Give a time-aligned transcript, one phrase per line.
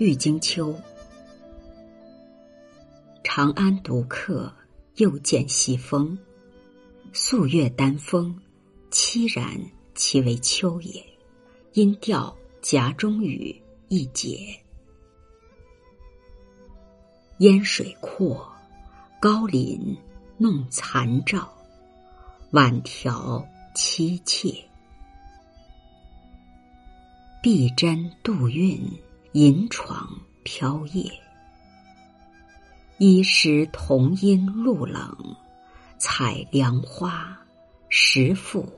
[0.00, 0.74] 郁金秋。
[3.22, 4.50] 长安独客，
[4.96, 6.18] 又见西风。
[7.12, 8.34] 素月丹枫，
[8.90, 9.60] 凄然
[9.94, 11.04] 其为秋也。
[11.74, 13.54] 音调夹中语，
[13.88, 14.58] 一解。
[17.40, 18.50] 烟水阔，
[19.20, 19.94] 高林
[20.38, 21.52] 弄残照，
[22.52, 24.64] 晚条凄切。
[27.42, 28.80] 碧针渡韵，
[29.32, 30.08] 银床
[30.42, 31.08] 飘曳。
[32.98, 35.16] 一时同阴露冷，
[35.98, 37.38] 采凉花，
[37.88, 38.68] 时复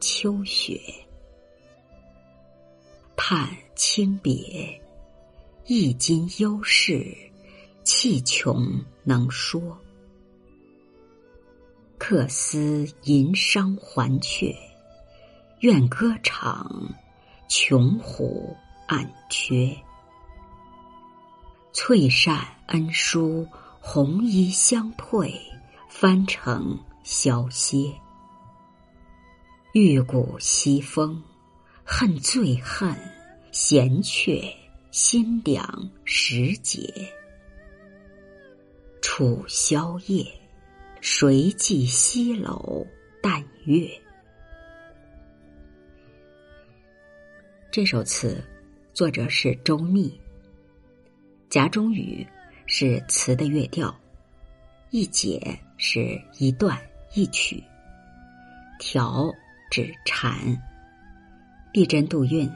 [0.00, 0.78] 秋雪。
[3.16, 4.78] 叹清别，
[5.64, 7.16] 一襟忧事，
[7.82, 9.74] 气穷能说。
[11.96, 14.54] 客思吟商还阙，
[15.60, 16.94] 愿歌场。
[17.46, 18.54] 穷湖
[18.88, 19.76] 暗缺，
[21.76, 23.44] 翠扇恩书，
[23.80, 25.34] 红衣相退，
[25.88, 27.92] 翻成萧歇。
[29.72, 31.20] 玉骨西风，
[31.82, 32.96] 恨最恨，
[33.50, 34.40] 闲却
[34.92, 37.12] 心凉时节。
[39.02, 40.24] 楚宵夜，
[41.00, 42.86] 谁寄西楼
[43.20, 43.90] 淡月？
[47.72, 48.40] 这首词
[48.92, 50.16] 作者是周密。
[51.54, 52.26] 夹中语
[52.66, 53.96] 是词的乐调，
[54.90, 56.76] 一解是一段
[57.14, 57.62] 一曲，
[58.80, 59.32] 调
[59.70, 60.36] 指禅。
[61.72, 62.50] 碧针渡韵，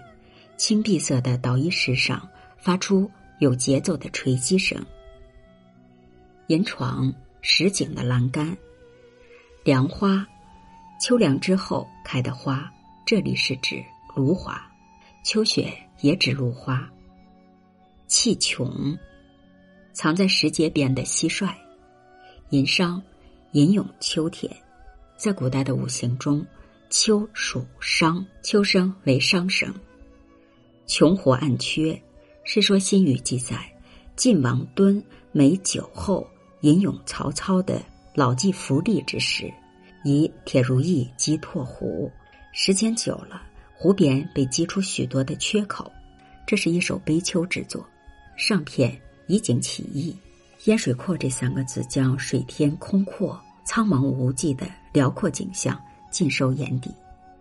[0.56, 4.84] 青碧色的捣衣石上发出有节奏的锤击声。
[6.48, 8.58] 银床石井的栏杆，
[9.62, 10.26] 凉花，
[11.00, 12.68] 秋凉之后开的花，
[13.06, 13.80] 这里是指
[14.16, 14.60] 芦花。
[15.22, 16.90] 秋雪也指芦花。
[18.08, 18.96] 气穷，
[19.92, 21.54] 藏在石阶边的蟋蟀。
[22.48, 23.00] 吟商，
[23.52, 24.50] 吟咏秋天。
[25.14, 26.44] 在古代的五行中，
[26.88, 29.72] 秋属商，秋声为商声。
[30.86, 32.00] 穷活暗缺，
[32.44, 33.70] 世说新语记载，
[34.16, 36.26] 晋王敦美酒后
[36.62, 37.82] 吟咏曹操的
[38.14, 39.52] 老骥伏枥之时，
[40.02, 42.10] 以铁如意击拓湖，
[42.54, 43.42] 时间久了。
[43.74, 45.92] 湖边被击出许多的缺口，
[46.46, 47.86] 这是一首悲秋之作。
[48.38, 50.16] 上片以景起意，
[50.66, 55.76] 烟水阔这三个字将水天空阔、苍茫无际的辽阔景象
[56.08, 56.88] 尽收眼底，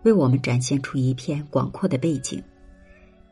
[0.02, 2.42] 为我们展现出一片广阔的背景。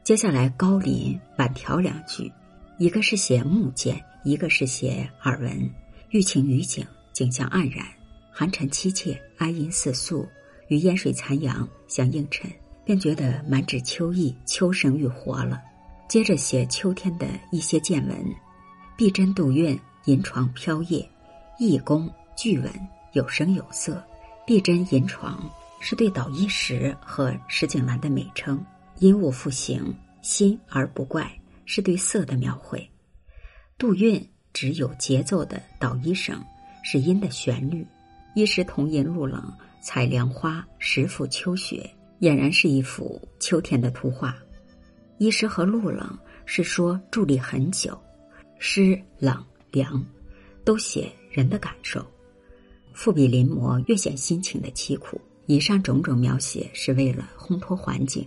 [0.05, 2.33] 接下来高林晚调两句，
[2.79, 5.69] 一个是写木见，一个是写耳闻，
[6.11, 7.85] 寓情于景，景象黯然，
[8.31, 10.25] 寒蝉凄切，哀音似诉，
[10.69, 12.49] 与烟水残阳相映衬。
[12.85, 15.61] 便觉得满纸秋意，秋声欲活了。
[16.09, 18.17] 接着写秋天的一些见闻，
[18.97, 21.07] 碧针渡韵，银床飘曳，
[21.59, 22.73] 意工句稳，
[23.13, 24.03] 有声有色。
[24.47, 25.51] 碧针银床
[25.81, 28.65] 是对捣衣石和石井栏的美称，
[29.01, 31.29] 因物复形，新而不怪，
[31.65, 32.89] 是对色的描绘。
[33.77, 36.41] 渡韵指有节奏的捣衣声，
[36.85, 37.85] 是音的旋律。
[38.37, 41.91] 衣食同吟露冷，采凉花，时复秋雪。
[42.21, 44.35] 俨然是一幅秋天的图画。
[45.19, 47.99] 衣湿和露冷是说伫立很久，
[48.59, 50.05] 湿冷凉，
[50.65, 52.05] 都写人的感受。
[52.93, 55.21] 复比临摹，越显心情的凄苦。
[55.47, 58.27] 以上种种描写是为了烘托环境。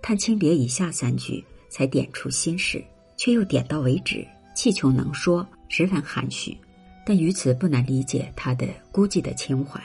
[0.00, 2.82] 叹清别以下三句才点出心事，
[3.16, 6.56] 却又点到为止，气穷能说，十分含蓄。
[7.04, 9.82] 但于此不难理解他的孤寂的情怀。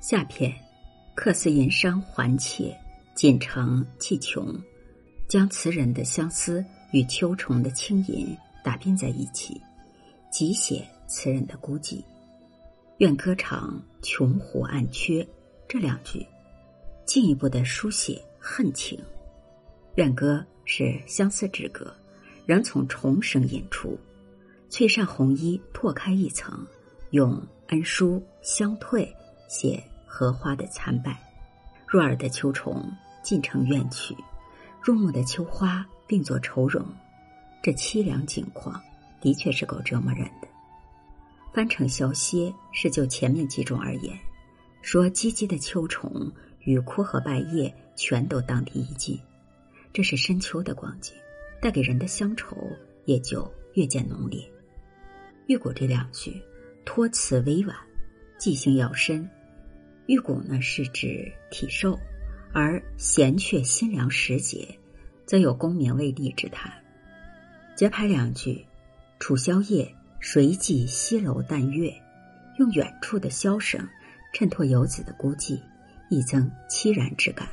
[0.00, 0.54] 下片。
[1.14, 2.74] 客思吟商还阙，
[3.14, 4.58] 锦城气穷，
[5.32, 9.58] 将词人的相思与秋虫的轻吟打并在一起，
[10.30, 12.04] 极写词人的孤寂。
[12.98, 15.26] 愿歌长穷湖暗缺
[15.66, 16.26] 这两句，
[17.06, 19.02] 进一步的书写恨情。
[19.94, 21.90] 愿歌是相思之歌，
[22.44, 23.98] 仍从重声引出。
[24.68, 26.62] 翠扇红衣拓开一层，
[27.12, 29.10] 用恩书相退
[29.48, 29.82] 写。
[30.04, 31.18] 荷花的残败，
[31.86, 32.86] 若耳的秋虫
[33.22, 34.14] 尽成怨曲，
[34.82, 36.84] 入目的秋花并作愁容，
[37.62, 38.82] 这凄凉景况
[39.20, 40.48] 的确是够折磨人的。
[41.54, 44.18] 翻成消歇是就前面几种而言，
[44.80, 46.28] 说唧唧的秋虫
[46.60, 49.16] 与枯荷败叶全都当地一尽，
[49.92, 51.14] 这是深秋的光景，
[51.60, 52.56] 带给人的乡愁
[53.04, 54.42] 也就越见浓烈。
[55.46, 56.42] 玉骨这两句
[56.84, 57.76] 托词委婉，
[58.36, 59.28] 记性要深。
[60.06, 61.96] 玉骨呢是指体瘦，
[62.52, 64.68] 而闲却心凉时节，
[65.24, 66.72] 则有功名未立之叹。
[67.74, 68.64] 节拍两句
[69.18, 71.92] ：“楚宵夜，谁寄西楼淡月？”
[72.58, 73.88] 用远处的箫声
[74.34, 75.58] 衬托游子的孤寂，
[76.10, 77.48] 亦增凄然之感。